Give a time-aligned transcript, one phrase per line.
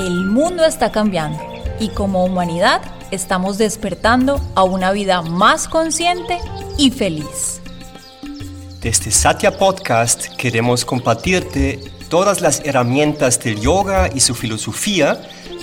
[0.00, 1.38] El mundo está cambiando
[1.78, 6.38] y como humanidad estamos despertando a una vida más consciente
[6.78, 7.60] y feliz.
[8.80, 15.20] Desde Satya Podcast queremos compartirte todas las herramientas del yoga y su filosofía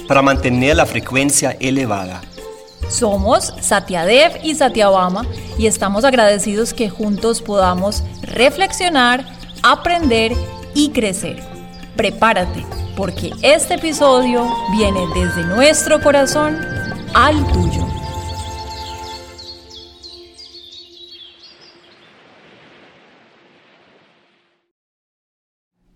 [0.07, 2.21] para mantener la frecuencia elevada.
[2.89, 5.25] Somos Satyadev y Satyabama
[5.57, 9.25] y estamos agradecidos que juntos podamos reflexionar,
[9.63, 10.33] aprender
[10.75, 11.41] y crecer.
[11.95, 16.57] Prepárate porque este episodio viene desde nuestro corazón
[17.13, 17.85] al tuyo.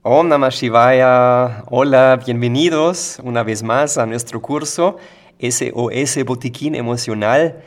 [0.03, 1.63] Om Namah Shivaya.
[1.71, 4.97] Hola, bienvenidos una vez más a nuestro curso
[5.39, 7.63] SOS Botiquín Emocional.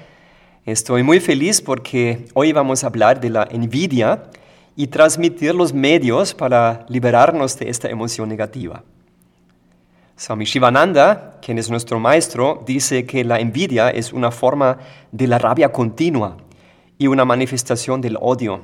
[0.65, 4.31] Estoy muy feliz porque hoy vamos a hablar de la envidia
[4.77, 8.85] y transmitir los medios para liberarnos de esta emoción negativa.
[10.17, 14.79] Swami Shivananda, quien es nuestro maestro, dice que la envidia es una forma
[15.11, 16.37] de la rabia continua
[16.99, 18.61] y una manifestación del odio.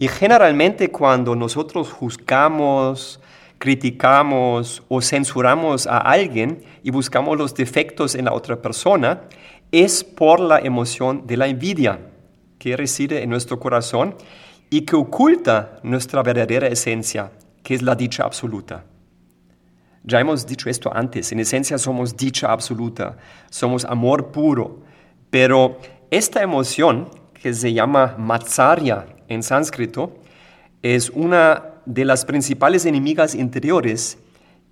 [0.00, 3.20] Y generalmente cuando nosotros juzgamos,
[3.58, 9.20] criticamos o censuramos a alguien y buscamos los defectos en la otra persona,
[9.70, 12.00] es por la emoción de la envidia
[12.58, 14.16] que reside en nuestro corazón
[14.68, 17.30] y que oculta nuestra verdadera esencia,
[17.62, 18.84] que es la dicha absoluta.
[20.04, 23.16] Ya hemos dicho esto antes, en esencia somos dicha absoluta,
[23.50, 24.80] somos amor puro,
[25.30, 25.78] pero
[26.10, 30.14] esta emoción que se llama matsarya en sánscrito
[30.82, 34.18] es una de las principales enemigas interiores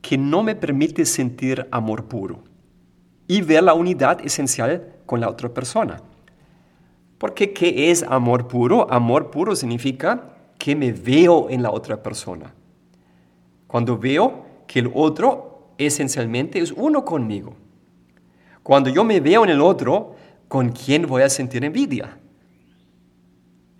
[0.03, 2.43] que no me permite sentir amor puro
[3.29, 6.03] y ver la unidad esencial con la otra persona.
[7.19, 8.91] Porque ¿qué es amor puro?
[8.91, 12.53] Amor puro significa que me veo en la otra persona.
[13.67, 17.57] Cuando veo que el otro esencialmente es uno conmigo.
[18.63, 20.15] Cuando yo me veo en el otro,
[20.47, 22.17] ¿con quién voy a sentir envidia?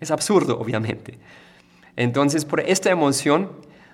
[0.01, 1.17] Es absurdo, obviamente.
[1.95, 3.53] Entonces, por esta emoción,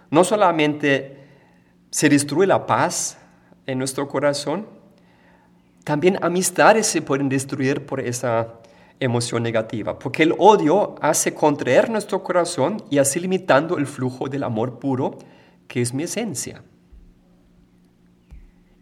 [0.10, 1.20] no solamente
[1.92, 3.20] se destruye la paz
[3.68, 4.66] en nuestro corazón,
[5.84, 8.56] también amistades se pueden destruir por esa
[9.00, 14.42] emoción negativa, porque el odio hace contraer nuestro corazón y así limitando el flujo del
[14.42, 15.20] amor puro,
[15.68, 16.64] que es mi esencia.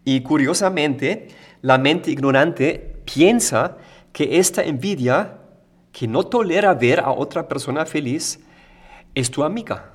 [0.06, 1.26] Y curiosamente,
[1.62, 3.76] la mente ignorante piensa
[4.12, 5.38] que esta envidia,
[5.90, 8.38] que no tolera ver a otra persona feliz,
[9.16, 9.94] es tu amiga.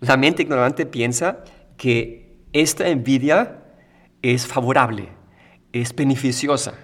[0.00, 1.42] La mente ignorante piensa
[1.78, 3.62] que esta envidia
[4.20, 5.08] es favorable,
[5.72, 6.74] es beneficiosa.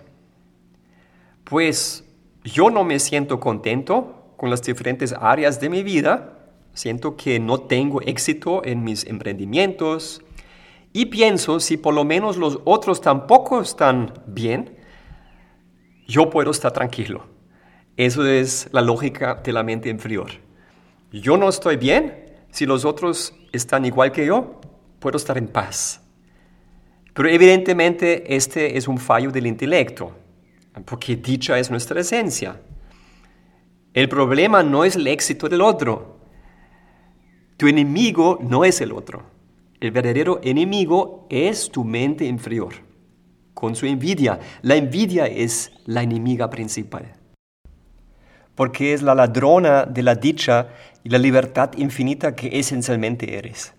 [1.44, 2.08] Pues
[2.42, 6.38] yo no me siento contento con las diferentes áreas de mi vida,
[6.72, 10.22] siento que no tengo éxito en mis emprendimientos,
[10.92, 14.76] y pienso, si por lo menos los otros tampoco están bien,
[16.06, 17.26] yo puedo estar tranquilo.
[17.96, 20.30] Eso es la lógica de la mente inferior.
[21.12, 24.60] Yo no estoy bien, si los otros están igual que yo,
[24.98, 26.00] puedo estar en paz.
[27.14, 30.12] Pero evidentemente este es un fallo del intelecto,
[30.84, 32.60] porque dicha es nuestra esencia.
[33.92, 36.18] El problema no es el éxito del otro.
[37.56, 39.39] Tu enemigo no es el otro.
[39.80, 42.74] El verdadero enemigo es tu mente inferior,
[43.54, 44.38] con su envidia.
[44.60, 47.14] La envidia es la enemiga principal,
[48.54, 50.68] porque es la ladrona de la dicha
[51.02, 53.72] y la libertad infinita que esencialmente eres.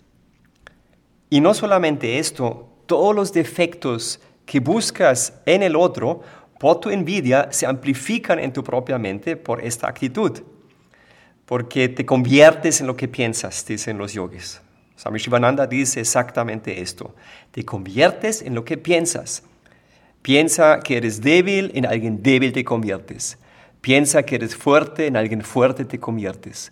[1.30, 6.22] Y no solamente esto, todos los defectos que buscas en el otro
[6.60, 10.42] por tu envidia se amplifican en tu propia mente por esta actitud,
[11.46, 14.62] porque te conviertes en lo que piensas, dicen los yogis.
[15.02, 17.16] Swami Shivananda dice exactamente esto.
[17.50, 19.42] Te conviertes en lo que piensas.
[20.22, 23.40] Piensa que eres débil, en alguien débil te conviertes.
[23.82, 26.72] Piensa que eres fuerte, en alguien fuerte te conviertes.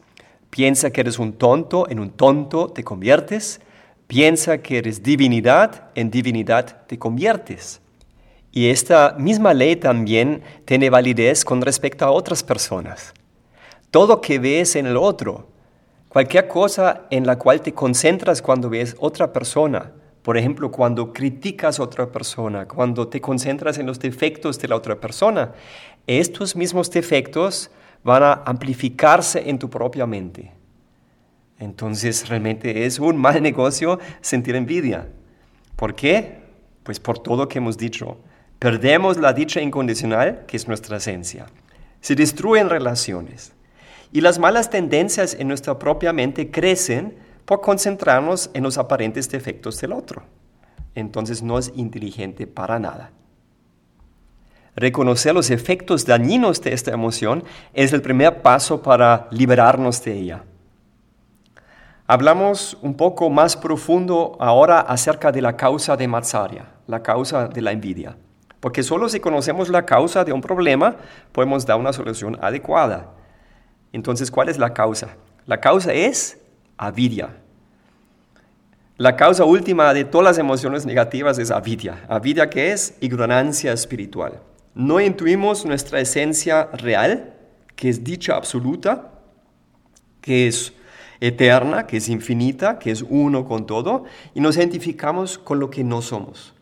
[0.51, 3.61] Piensa que eres un tonto, en un tonto te conviertes.
[4.05, 7.81] Piensa que eres divinidad, en divinidad te conviertes.
[8.51, 13.11] Y esta misma ley también tiene validez con respecto a otras personas.
[13.89, 15.47] Todo que ves en el otro,
[16.09, 19.91] Cualquier cosa en la cual te concentras cuando ves otra persona,
[20.23, 24.75] por ejemplo, cuando criticas a otra persona, cuando te concentras en los defectos de la
[24.75, 25.53] otra persona,
[26.07, 27.69] estos mismos defectos
[28.03, 30.51] van a amplificarse en tu propia mente.
[31.59, 35.07] Entonces realmente es un mal negocio sentir envidia.
[35.75, 36.39] ¿Por qué?
[36.83, 38.17] Pues por todo lo que hemos dicho.
[38.57, 41.45] Perdemos la dicha incondicional, que es nuestra esencia.
[42.01, 43.53] Se destruyen relaciones.
[44.11, 47.15] Y las malas tendencias en nuestra propia mente crecen
[47.45, 50.23] por concentrarnos en los aparentes defectos del otro.
[50.95, 53.11] entonces no es inteligente para nada.
[54.75, 60.43] Reconocer los efectos dañinos de esta emoción es el primer paso para liberarnos de ella.
[62.07, 67.61] Hablamos un poco más profundo ahora acerca de la causa de Matsaria, la causa de
[67.61, 68.17] la envidia.
[68.59, 70.95] Porque solo si conocemos la causa de un problema
[71.31, 73.11] podemos dar una solución adecuada.
[73.93, 75.15] Entonces, ¿cuál es la causa?
[75.45, 76.39] La causa es
[76.77, 77.35] avidia.
[78.97, 82.05] La causa última de todas las emociones negativas es avidia.
[82.09, 84.41] Avidia que es ignorancia espiritual.
[84.75, 87.33] No intuimos nuestra esencia real,
[87.75, 89.11] que es dicha absoluta,
[90.21, 90.73] que es
[91.21, 94.03] eterna, que es infinita, que es uno con todo,
[94.33, 96.53] y nos identificamos con lo que no somos,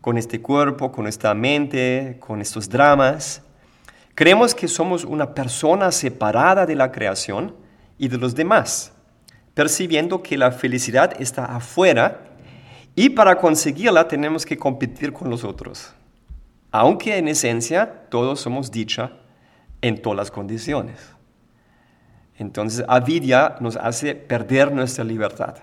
[0.00, 3.42] con este cuerpo, con esta mente, con estos dramas.
[4.14, 7.54] Creemos que somos una persona separada de la creación
[7.98, 8.92] y de los demás,
[9.54, 12.22] percibiendo que la felicidad está afuera
[12.94, 15.94] y para conseguirla tenemos que competir con los otros,
[16.70, 19.12] aunque en esencia todos somos dicha
[19.80, 20.98] en todas las condiciones.
[22.36, 25.56] Entonces, avidia nos hace perder nuestra libertad.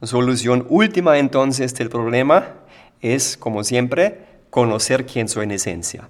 [0.00, 2.54] La solución última entonces del problema
[3.00, 6.08] es, como siempre, conocer quién soy en esencia.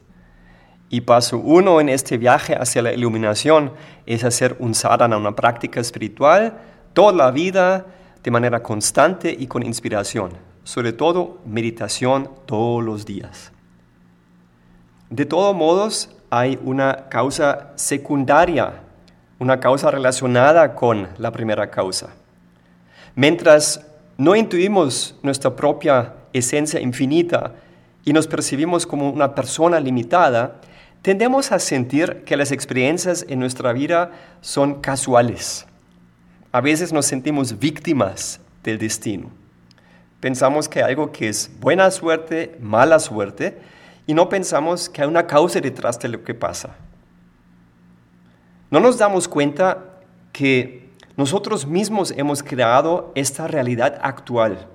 [0.88, 3.72] Y paso uno en este viaje hacia la iluminación
[4.06, 6.58] es hacer un sadhana, una práctica espiritual,
[6.92, 7.86] toda la vida,
[8.22, 10.32] de manera constante y con inspiración.
[10.64, 13.52] Sobre todo, meditación todos los días.
[15.10, 18.86] De todos modos, hay una causa secundaria
[19.38, 22.08] una causa relacionada con la primera causa.
[23.14, 23.86] Mientras
[24.16, 27.52] no intuimos nuestra propia esencia infinita
[28.04, 30.60] y nos percibimos como una persona limitada,
[31.02, 35.66] tendemos a sentir que las experiencias en nuestra vida son casuales.
[36.52, 39.30] A veces nos sentimos víctimas del destino.
[40.20, 43.58] Pensamos que hay algo que es buena suerte, mala suerte,
[44.06, 46.76] y no pensamos que hay una causa detrás de lo que pasa.
[48.70, 49.84] No nos damos cuenta
[50.32, 54.66] que nosotros mismos hemos creado esta realidad actual.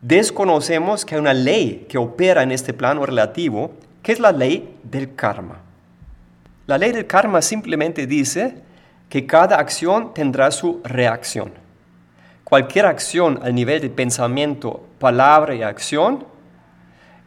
[0.00, 4.76] Desconocemos que hay una ley que opera en este plano relativo, que es la ley
[4.82, 5.58] del karma.
[6.66, 8.62] La ley del karma simplemente dice
[9.08, 11.52] que cada acción tendrá su reacción.
[12.44, 16.24] Cualquier acción al nivel de pensamiento, palabra y acción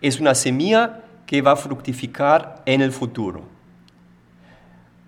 [0.01, 3.43] es una semilla que va a fructificar en el futuro.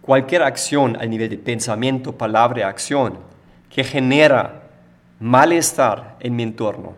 [0.01, 3.17] Cualquier acción a nivel de pensamiento, palabra y acción
[3.69, 4.63] que genera
[5.19, 6.95] malestar en mi entorno,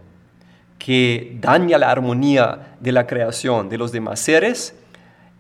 [0.77, 4.75] que daña la armonía de la creación de los demás seres,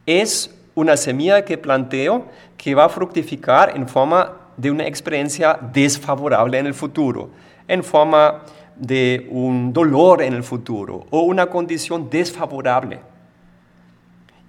[0.05, 2.25] es una semilla que planteo
[2.57, 7.29] que va a fructificar en forma de una experiencia desfavorable en el futuro,
[7.67, 8.43] en forma
[8.75, 12.99] de un dolor en el futuro o una condición desfavorable.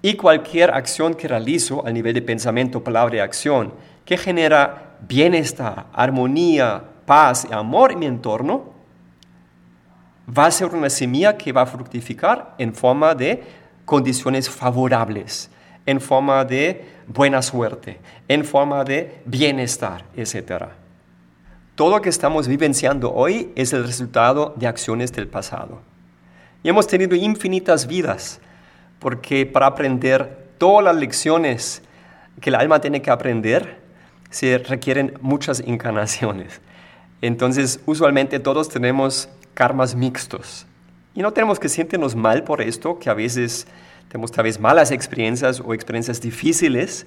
[0.00, 3.73] Y cualquier acción que realizo a nivel de pensamiento, palabra y acción
[4.05, 8.77] que genera bienestar, armonía, paz y amor en mi entorno,
[10.28, 13.42] va a ser una semilla que va a fructificar en forma de
[13.84, 15.50] condiciones favorables,
[15.86, 17.98] en forma de buena suerte,
[18.28, 20.64] en forma de bienestar, etc.
[21.75, 25.80] Todo lo que estamos vivenciando hoy es el resultado de acciones del pasado.
[26.62, 28.40] Y hemos tenido infinitas vidas
[28.99, 31.82] porque para aprender todas las lecciones
[32.40, 33.78] que el alma tiene que aprender,
[34.28, 36.61] se requieren muchas encarnaciones.
[37.23, 39.28] Entonces, usualmente todos tenemos
[39.59, 40.67] karmas mixtos.
[41.15, 43.67] Y no tenemos que sentirnos mal por esto, que a veces
[44.09, 47.07] tenemos tal vez malas experiencias o experiencias difíciles.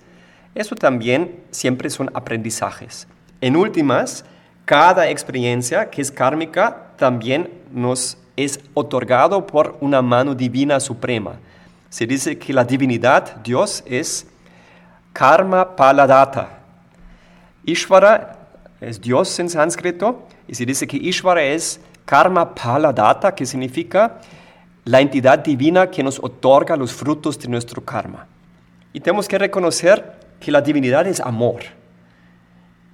[0.53, 3.07] Eso también siempre son aprendizajes.
[3.39, 4.25] En últimas,
[4.65, 11.39] cada experiencia que es kármica también nos es otorgado por una mano divina suprema
[11.91, 14.25] se dice que la divinidad, Dios, es
[15.11, 16.61] karma paladata.
[17.65, 18.47] Ishvara
[18.79, 24.19] es Dios en sánscrito y se dice que Ishvara es karma paladata, que significa
[24.83, 28.27] la entidad divina que nos otorga los frutos de nuestro karma.
[28.91, 31.61] Y tenemos que reconocer que la divinidad es amor.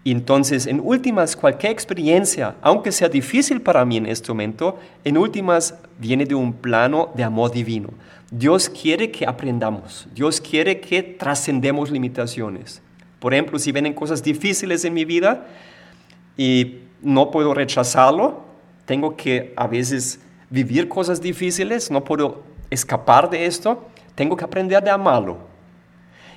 [0.03, 5.17] Y entonces, en últimas, cualquier experiencia, aunque sea difícil para mí en este momento, en
[5.17, 7.89] últimas viene de un plano de amor divino.
[8.29, 12.83] Dios quiere que aprendamos, Dios quiere que trascendemos limitaciones.
[13.19, 15.47] Por ejemplo, si vienen cosas difíciles en mi vida
[16.37, 18.45] y no puedo rechazarlo,
[18.87, 24.81] tengo que a veces vivir cosas difíciles, no puedo escapar de esto, tengo que aprender
[24.81, 25.39] de amarlo.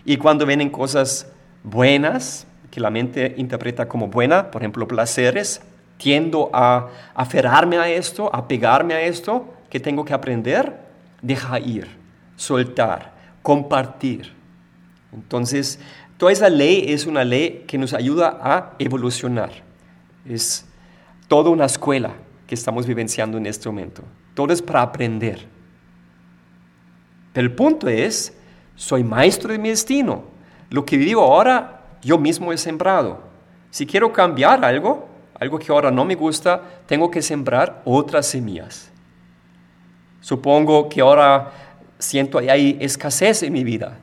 [0.04, 1.30] Y cuando vienen cosas
[1.62, 5.62] buenas, que la mente interpreta como buena, por ejemplo, placeres,
[5.96, 10.76] tiendo a aferrarme a esto, a pegarme a esto, que tengo que aprender?
[11.22, 11.86] Deja ir,
[12.34, 14.32] soltar, compartir.
[15.12, 15.78] Entonces,
[16.18, 19.50] toda esa ley es una ley que nos ayuda a evolucionar.
[20.28, 20.66] Es
[21.28, 22.14] toda una escuela
[22.50, 24.02] que estamos vivenciando en este momento.
[24.34, 25.46] Todo es para aprender.
[27.32, 28.36] Pero el punto es,
[28.74, 30.24] soy maestro de mi destino.
[30.68, 33.22] Lo que vivo ahora, yo mismo he sembrado.
[33.70, 38.90] Si quiero cambiar algo, algo que ahora no me gusta, tengo que sembrar otras semillas.
[40.20, 41.52] Supongo que ahora
[42.00, 43.96] siento que hay escasez en mi vida.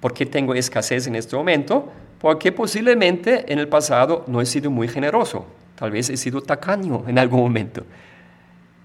[0.00, 1.92] ¿Por qué tengo escasez en este momento?
[2.20, 5.59] Porque posiblemente en el pasado no he sido muy generoso.
[5.80, 7.86] Tal vez he sido tacaño en algún momento.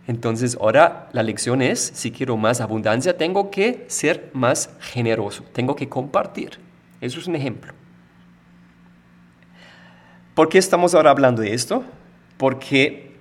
[0.08, 5.76] Entonces ahora la lección es, si quiero más abundancia, tengo que ser más generoso, tengo
[5.76, 6.52] que compartir.
[7.02, 7.74] Eso es un ejemplo.
[10.34, 11.84] ¿Por qué estamos ahora hablando de esto?
[12.38, 13.18] Porque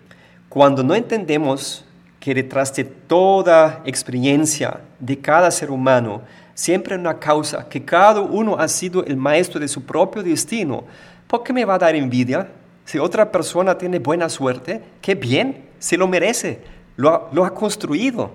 [0.49, 1.85] cuando no entendemos
[2.21, 6.23] que detrás de toda experiencia de cada ser humano
[6.55, 10.85] siempre hay una causa, que cada uno ha sido el maestro de su propio destino,
[11.27, 12.49] ¿por qué me va a dar envidia?
[12.85, 16.61] Si otra persona tiene buena suerte, qué bien, se lo merece,
[16.97, 18.33] lo ha, construido,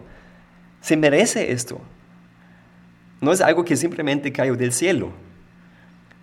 [0.81, 1.79] se merece esto.
[3.21, 5.11] No es algo que simplemente cayó del cielo.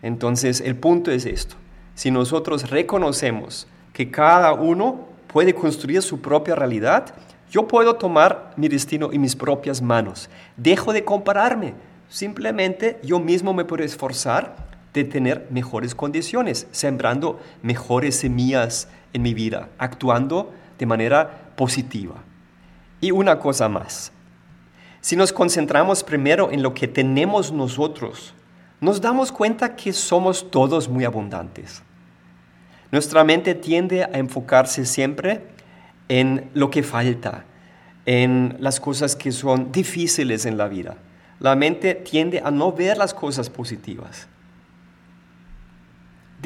[0.02, 1.56] Entonces, el punto es esto.
[1.94, 7.14] Si nosotros reconocemos que cada uno puede construir su propia realidad,
[7.50, 10.28] yo puedo tomar mi destino en mis propias manos.
[10.56, 11.74] Dejo de compararme.
[12.08, 14.65] Simplemente yo mismo me puedo esforzar
[14.96, 22.14] de tener mejores condiciones, sembrando mejores semillas en mi vida, actuando de manera positiva.
[23.00, 24.10] Y una cosa más.
[25.02, 28.34] Si nos concentramos primero en lo que tenemos nosotros,
[28.80, 31.82] nos damos cuenta que somos todos muy abundantes.
[32.90, 35.42] Nuestra mente tiende a enfocarse siempre
[36.08, 37.44] en lo que falta,
[38.06, 40.96] en las cosas que son difíciles en la vida.
[41.38, 44.28] La mente tiende a no ver las cosas positivas.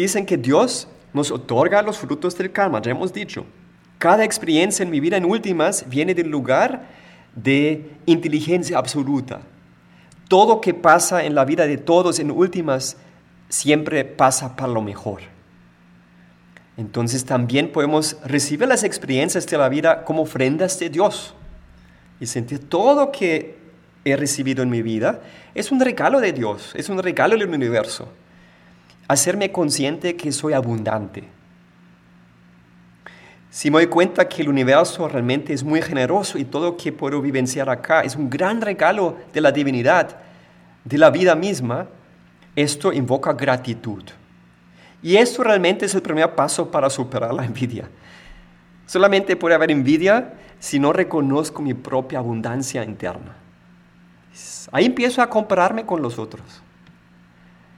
[0.00, 3.45] Dicen que Dios nos otorga los frutos del karma, ya hemos dicho.
[3.99, 6.88] Cada experiencia en mi vida en últimas viene del lugar
[7.35, 9.42] de inteligencia absoluta.
[10.26, 12.97] Todo que pasa en la vida de todos en últimas
[13.50, 15.21] siempre pasa para lo mejor.
[16.78, 21.35] Entonces también podemos recibir las experiencias de la vida como ofrendas de Dios
[22.21, 23.59] y sentir todo que
[24.07, 25.21] he recibido en mi vida
[25.54, 28.09] es un regalo de Dios, es un regalo del universo
[29.11, 31.25] hacerme consciente que soy abundante.
[33.50, 36.93] Si me doy cuenta que el universo realmente es muy generoso y todo lo que
[36.93, 40.17] puedo vivenciar acá es un gran regalo de la divinidad,
[40.85, 41.88] de la vida misma,
[42.55, 44.05] esto invoca gratitud.
[45.02, 47.90] Y esto realmente es el primer paso para superar la envidia.
[48.87, 53.35] Solamente puede haber envidia si no reconozco mi propia abundancia interna.
[54.71, 56.62] Ahí empiezo a compararme con los otros.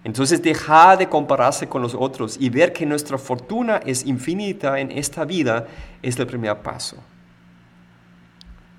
[0.04, 4.90] Entonces dejar de compararse con los otros y ver que nuestra fortuna es infinita en
[4.90, 5.66] esta vida
[6.02, 6.96] es el primer paso.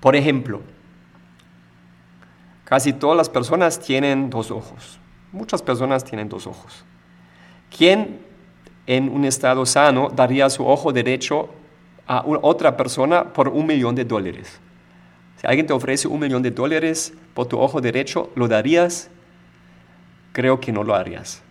[0.00, 0.60] Por ejemplo,
[2.64, 4.98] casi todas las personas tienen dos ojos.
[5.32, 6.84] Muchas personas tienen dos ojos.
[7.74, 8.20] ¿Quién
[8.86, 11.48] en un estado sano daría su ojo derecho
[12.06, 14.60] a otra persona por un millón de dólares?
[15.36, 19.10] Si alguien te ofrece un millón de dólares por tu ojo derecho, ¿lo darías?
[20.34, 21.42] Creo que no lo harías.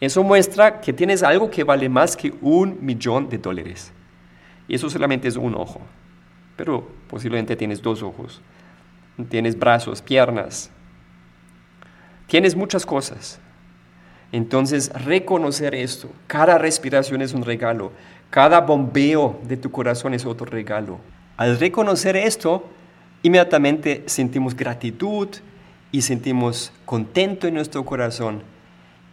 [0.00, 3.92] Eso muestra que tienes algo que vale más que un millón de dólares.
[4.68, 5.80] Y eso solamente es un ojo.
[6.56, 8.40] Pero posiblemente tienes dos ojos.
[9.28, 10.70] Tienes brazos, piernas.
[12.28, 13.40] Tienes muchas cosas.
[14.30, 16.08] Entonces, reconocer esto.
[16.28, 17.90] Cada respiración es un regalo.
[18.30, 21.00] Cada bombeo de tu corazón es otro regalo.
[21.36, 22.68] Al reconocer esto,
[23.22, 25.28] inmediatamente sentimos gratitud,
[25.92, 28.42] y sentimos contento en nuestro corazón.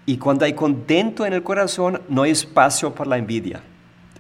[0.06, 3.62] Y cuando hay contento en el corazón, no hay espacio para la envidia.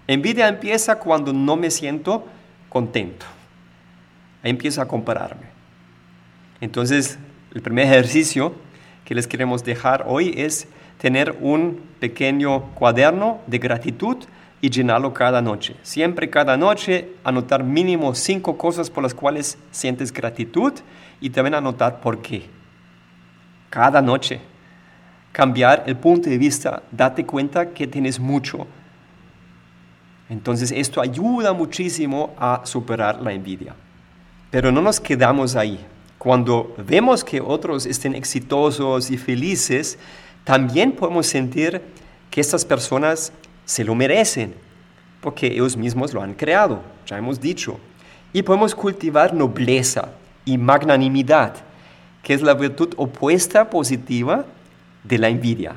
[0.08, 2.26] Envidia empieza cuando no me siento
[2.70, 3.26] contento.
[4.44, 5.48] Ahí empieza a compararme.
[6.62, 7.18] Entonces,
[7.54, 8.54] el primer ejercicio
[9.04, 10.68] que les queremos dejar hoy es
[11.00, 14.18] tener un pequeño cuaderno de gratitud
[14.66, 15.76] y llenarlo cada noche.
[15.84, 20.74] Siempre cada noche anotar mínimo cinco cosas por las cuales sientes gratitud
[21.22, 22.50] y también anotar por qué.
[23.70, 24.40] Cada noche.
[25.32, 28.66] Cambiar el punto de vista, date cuenta que tienes mucho.
[30.30, 33.76] Entonces esto ayuda muchísimo a superar la envidia.
[34.50, 35.80] Pero no nos quedamos ahí.
[36.18, 40.00] Cuando vemos que otros estén exitosos y felices,
[40.44, 41.84] también podemos sentir
[42.32, 43.32] que estas personas
[43.66, 44.54] se lo merecen.
[45.22, 47.80] porque ellos mismos lo han creado, ya hemos dicho.
[48.32, 50.10] Y podemos cultivar nobleza
[50.46, 51.56] y magnanimidad,
[52.22, 54.46] que es la virtud opuesta positiva
[55.04, 55.74] de la envidia.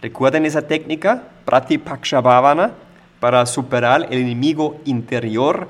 [0.00, 1.24] ¿Recuerden esa técnica?
[1.44, 2.74] Pratipakshavaana,
[3.18, 5.66] para superar el enemigo interior,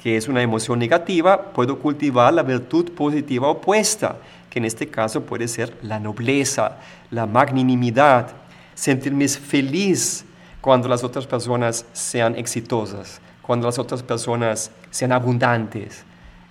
[0.00, 5.22] que es una emoción negativa, puedo cultivar la virtud positiva opuesta, que en este caso
[5.22, 6.78] puede ser la nobleza,
[7.10, 8.28] la magnanimidad,
[8.74, 10.24] sentirme feliz
[10.60, 16.04] cuando las otras personas sean exitosas, cuando las otras personas sean abundantes.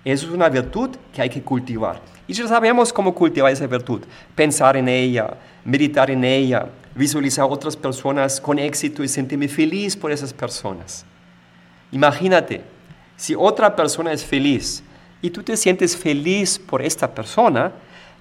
[0.04, 2.00] Eso es una virtud que hay que cultivar.
[2.28, 4.02] Y ya sabemos cómo cultivar esa virtud.
[4.36, 10.12] Pensar en ella, meditar en ella, visualizar otras personas con éxito y sentirme feliz por
[10.12, 11.06] esas personas.
[11.92, 12.64] Imagínate,
[13.18, 14.84] si otra persona es feliz
[15.22, 17.72] y tú te sientes feliz por esta persona,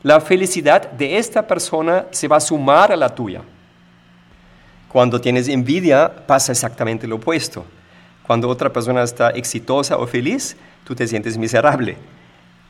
[0.03, 3.43] la felicidad de esta persona se va a sumar a la tuya.
[4.95, 7.65] Cuando tienes envidia pasa exactamente lo opuesto.
[8.23, 11.97] Cuando otra persona está exitosa o feliz, tú te sientes miserable.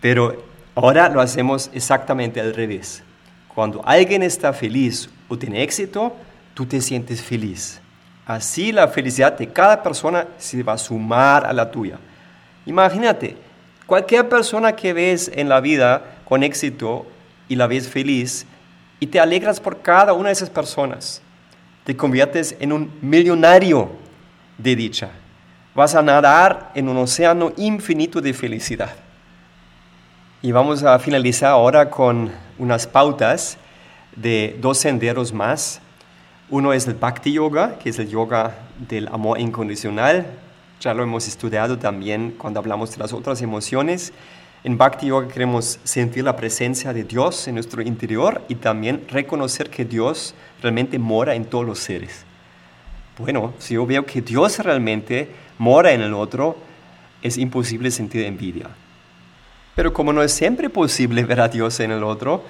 [0.01, 0.43] Pero
[0.75, 3.03] ahora lo hacemos exactamente al revés.
[3.55, 6.17] Cuando alguien está feliz o tiene éxito,
[6.55, 7.83] tú te sientes feliz.
[8.25, 11.99] Así la felicidad de cada persona se va a sumar a la tuya.
[12.65, 13.37] Imagínate,
[13.85, 17.07] cualquier persona que ves en la vida con éxito
[17.51, 18.47] y la ves feliz
[18.99, 21.21] y te alegras por cada una de esas personas
[21.85, 23.91] te conviertes en un millonario
[24.59, 25.11] de dicha.
[25.75, 28.95] Vas a nadar en un océano infinito de felicidad.
[30.41, 33.59] Y vamos a finalizar ahora con unas pautas
[34.15, 35.81] de dos senderos más.
[36.51, 38.55] Uno es el Bhakti Yoga, que es el yoga
[38.89, 40.27] del amor incondicional.
[40.81, 44.13] Ya lo hemos estudiado también cuando hablamos de las otras emociones.
[44.65, 49.69] En Bhakti Yoga queremos sentir la presencia de Dios en nuestro interior y también reconocer
[49.69, 52.25] que Dios realmente mora en todos los seres.
[53.19, 56.57] Bueno, si yo veo que Dios realmente mora en el otro,
[57.21, 58.71] es imposible sentir envidia.
[59.75, 62.43] Pero como no es siempre posible ver a Dios en el otro,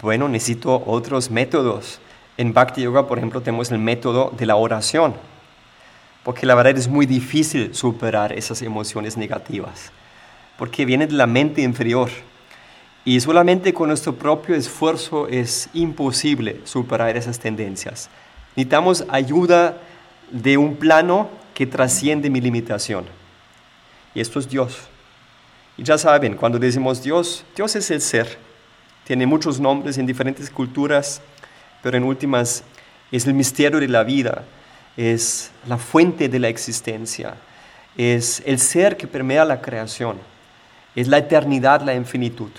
[0.00, 2.00] bueno, necesito otros métodos.
[2.38, 5.12] En Bhakti Yoga, por ejemplo, tenemos el método de la oración,
[6.24, 9.92] porque la verdad es muy difícil superar esas emociones negativas
[10.58, 12.10] porque viene de la mente inferior.
[13.04, 18.10] Y solamente con nuestro propio esfuerzo es imposible superar esas tendencias.
[18.54, 19.80] Necesitamos ayuda
[20.30, 23.06] de un plano que trasciende mi limitación.
[24.14, 24.76] Y esto es Dios.
[25.78, 28.36] Y ya saben, cuando decimos Dios, Dios es el ser.
[29.04, 31.22] Tiene muchos nombres en diferentes culturas,
[31.82, 32.64] pero en últimas
[33.12, 34.44] es el misterio de la vida,
[34.96, 37.36] es la fuente de la existencia,
[37.96, 40.18] es el ser que permea la creación
[41.00, 42.50] es la eternidad, la infinitud.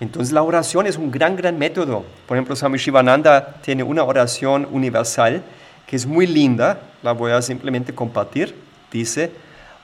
[0.00, 2.06] Entonces la oración es un gran, gran método.
[2.26, 5.42] Por ejemplo, Swami Shivananda tiene una oración universal
[5.86, 8.54] que es muy linda, la voy a simplemente compartir.
[8.90, 9.30] Dice,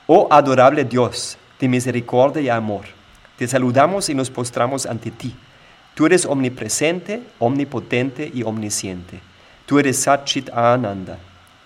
[0.07, 2.85] oh adorable Dios de misericordia y amor,
[3.37, 5.35] te saludamos y nos postramos ante ti.
[5.93, 9.19] Tú eres omnipresente, omnipotente y omnisciente.
[9.67, 11.19] Tú eres Satchit Ananda.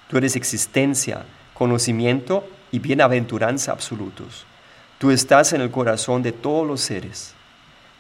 [0.10, 4.45] Tú eres existencia, conocimiento y bienaventuranza absolutos.
[5.01, 7.33] Tú estás en el corazón de todos los seres.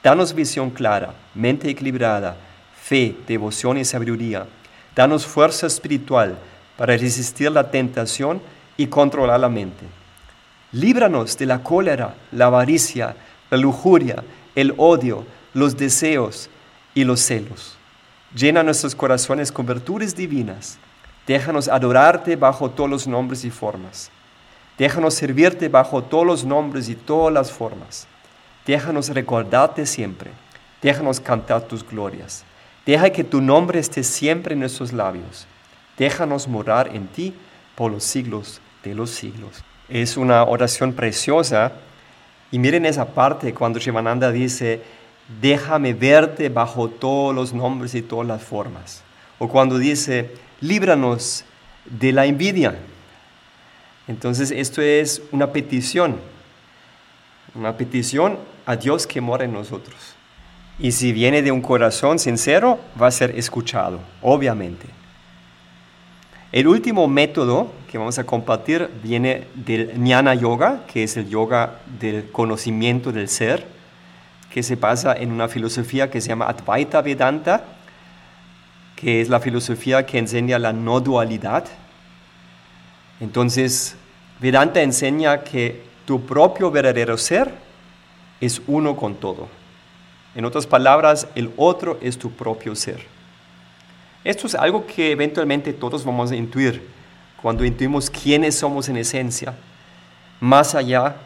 [0.03, 2.37] Danos visión clara, mente equilibrada,
[2.79, 4.45] fe, devoción y sabiduría.
[4.95, 6.37] Danos fuerza espiritual
[6.77, 8.39] para resistir la tentación
[8.77, 9.83] y controlar la mente.
[10.73, 13.15] Líbranos de la cólera, la avaricia,
[13.49, 16.51] la lujuria, el odio, los deseos
[16.93, 17.77] y los celos.
[18.35, 20.77] Llena nuestros corazones con virtudes divinas.
[21.25, 24.11] Déjanos adorarte bajo todos los nombres y formas.
[24.77, 28.07] Déjanos servirte bajo todos los nombres y todas las formas.
[28.65, 30.31] Déjanos recordarte siempre.
[30.81, 32.43] Déjanos cantar tus glorias.
[32.85, 35.45] Deja que tu nombre esté siempre en nuestros labios.
[35.97, 37.33] Déjanos morar en ti
[37.75, 39.63] por los siglos de los siglos.
[39.87, 41.73] Es una oración preciosa.
[42.51, 44.81] Y miren esa parte cuando Shivananda dice,
[45.41, 49.03] déjame verte bajo todos los nombres y todas las formas.
[49.37, 51.45] O cuando dice, líbranos
[51.85, 52.77] de la envidia.
[54.11, 56.17] Entonces esto es una petición,
[57.55, 59.95] una petición a Dios que mora en nosotros.
[60.79, 64.85] Y si viene de un corazón sincero, va a ser escuchado, obviamente.
[66.51, 71.79] El último método que vamos a compartir viene del Jnana Yoga, que es el yoga
[71.97, 73.65] del conocimiento del ser,
[74.49, 77.63] que se basa en una filosofía que se llama Advaita Vedanta,
[78.97, 81.63] que es la filosofía que enseña la no dualidad,
[83.21, 83.95] entonces,
[84.41, 87.53] Vedanta enseña que tu propio verdadero ser
[88.39, 89.47] es uno con todo.
[90.33, 93.05] En otras palabras, el otro es tu propio ser.
[94.23, 96.89] Esto es algo que eventualmente todos vamos a intuir
[97.39, 99.53] cuando intuimos quiénes somos en esencia,
[100.39, 101.17] más allá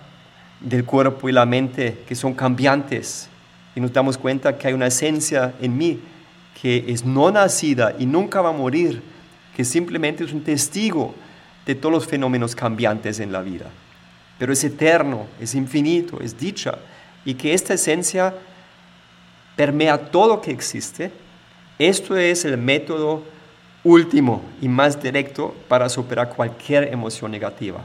[0.59, 3.29] del cuerpo y la mente que son cambiantes,
[3.75, 6.01] y nos damos cuenta que hay una esencia en mí
[6.61, 9.01] que es no nacida y nunca va a morir,
[9.55, 11.15] que simplemente es un testigo
[11.65, 13.65] de todos los fenómenos cambiantes en la vida.
[14.37, 16.77] Pero es eterno, es infinito, es dicha,
[17.23, 18.33] y que esta esencia
[19.55, 21.11] permea todo lo que existe.
[21.79, 23.23] Esto es el método
[23.83, 27.81] último y más directo para superar cualquier emoción negativa.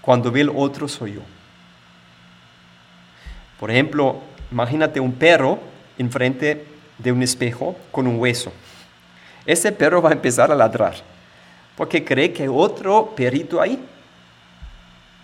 [0.00, 1.20] Cuando ve el otro soy yo.
[3.58, 5.58] Por ejemplo, imagínate un perro
[5.96, 6.66] enfrente
[6.98, 8.52] de un espejo con un hueso.
[9.46, 11.13] Ese perro va a empezar a ladrar
[11.76, 13.78] porque cree que hay otro perrito ahí.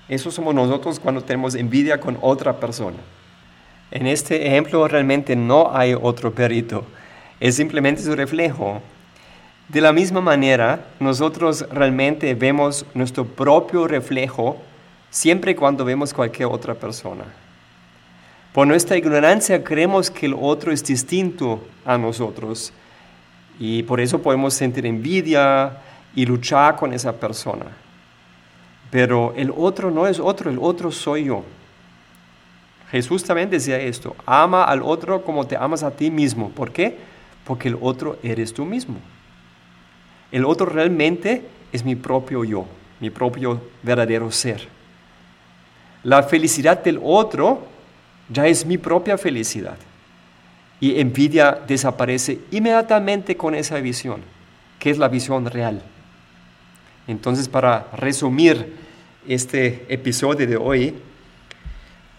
[0.08, 2.98] Eso somos nosotros cuando tenemos envidia con otra persona.
[3.90, 6.84] En este ejemplo realmente no hay otro perrito,
[7.40, 8.80] es simplemente su reflejo.
[9.68, 14.56] De la misma manera, nosotros realmente vemos nuestro propio reflejo
[15.10, 17.24] siempre cuando vemos cualquier otra persona.
[18.52, 22.72] Por nuestra ignorancia creemos que el otro es distinto a nosotros
[23.60, 25.78] y por eso podemos sentir envidia
[26.14, 27.66] y luchar con esa persona.
[28.90, 31.44] Pero el otro no es otro, el otro soy yo.
[32.90, 36.50] Jesús también decía esto, ama al otro como te amas a ti mismo.
[36.50, 36.98] ¿Por qué?
[37.44, 38.96] Porque el otro eres tú mismo.
[40.32, 42.66] El otro realmente es mi propio yo,
[42.98, 44.68] mi propio verdadero ser.
[46.02, 47.66] La felicidad del otro
[48.28, 49.76] ya es mi propia felicidad.
[50.80, 54.22] Y envidia desaparece inmediatamente con esa visión,
[54.78, 55.82] que es la visión real.
[57.10, 58.72] Entonces, para resumir
[59.26, 60.94] este episodio de hoy,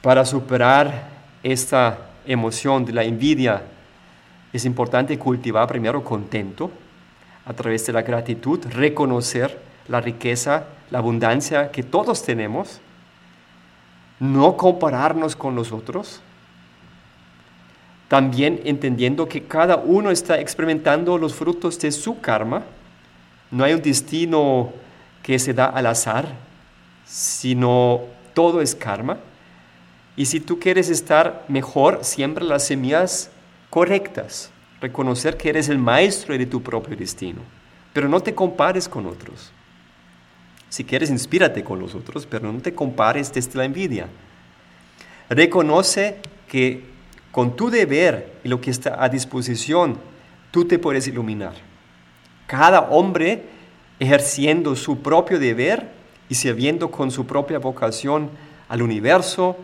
[0.02, 1.08] para superar
[1.44, 3.62] esta emoción de la envidia,
[4.52, 6.72] es importante cultivar primero contento
[7.46, 12.82] a través de la gratitud, reconocer la riqueza, la abundancia que todos tenemos,
[14.20, 16.20] no compararnos con los otros,
[18.10, 22.64] también entendiendo que cada uno está experimentando los frutos de su karma,
[23.52, 24.72] no hay un destino
[25.22, 26.36] que se da al azar,
[27.06, 28.02] sino
[28.34, 29.18] todo es karma.
[30.16, 33.30] Y si tú quieres estar mejor, siembra las semillas
[33.70, 34.52] correctas.
[34.80, 37.42] Reconocer que eres el maestro de tu propio destino.
[37.94, 39.52] Pero no te compares con otros.
[40.70, 44.08] Si quieres, inspírate con los otros, pero no te compares desde la envidia.
[45.30, 46.86] Reconoce que
[47.32, 49.98] con tu deber y lo que está a disposición,
[50.52, 51.71] tú te puedes iluminar.
[52.52, 53.46] Cada hombre
[53.98, 55.90] ejerciendo su propio deber
[56.28, 58.30] y sirviendo con su propia vocación
[58.68, 59.56] al universo,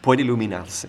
[0.00, 0.88] puede iluminarse.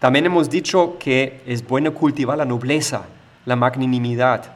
[0.00, 3.04] También hemos dicho que es bueno cultivar la nobleza,
[3.46, 4.52] la magnanimidad,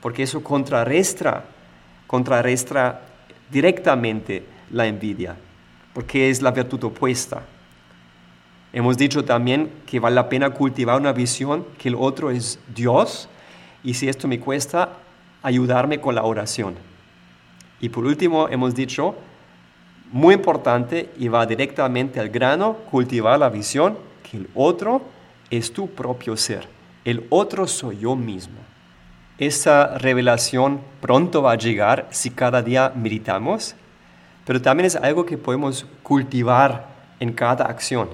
[0.00, 1.44] porque eso contrarresta
[3.50, 5.36] directamente la envidia,
[5.92, 7.42] porque es la virtud opuesta.
[8.72, 13.28] Hemos dicho también que vale la pena cultivar una visión que el otro es Dios
[13.84, 14.88] y si esto me cuesta,
[15.42, 16.74] ayudarme con la oración.
[17.80, 19.14] Y por último, hemos dicho,
[20.10, 25.02] muy importante y va directamente al grano, cultivar la visión que el otro
[25.50, 26.66] es tu propio ser.
[27.04, 28.56] El otro soy yo mismo.
[29.36, 33.74] Esa revelación pronto va a llegar si cada día meditamos,
[34.46, 36.86] pero también es algo que podemos cultivar
[37.20, 38.08] en cada acción.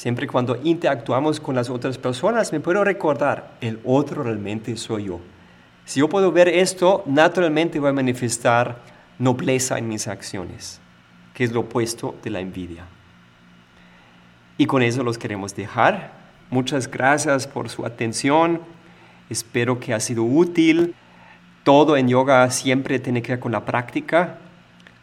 [0.00, 5.20] Siempre cuando interactuamos con las otras personas, me puedo recordar, el otro realmente soy yo.
[5.84, 8.78] Si yo puedo ver esto, naturalmente voy a manifestar
[9.18, 10.80] nobleza en mis acciones,
[11.34, 12.86] que es lo opuesto de la envidia.
[14.56, 16.12] Y con eso los queremos dejar.
[16.48, 18.62] Muchas gracias por su atención.
[19.28, 20.94] Espero que ha sido útil.
[21.62, 24.38] Todo en yoga siempre tiene que ver con la práctica.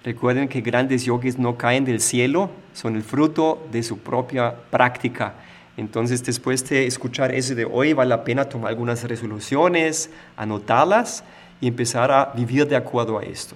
[0.03, 5.33] Recuerden que grandes yogis no caen del cielo, son el fruto de su propia práctica.
[5.75, 11.23] Entonces, después de escuchar eso de hoy, vale la pena tomar algunas resoluciones, anotarlas
[11.61, 13.55] y empezar a vivir de acuerdo a esto.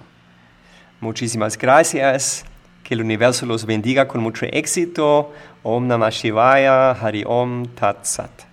[1.00, 2.44] Muchísimas gracias.
[2.84, 5.32] Que el universo los bendiga con mucho éxito.
[5.62, 8.51] Om Namah Shivaya, Hari Om Tat Sat.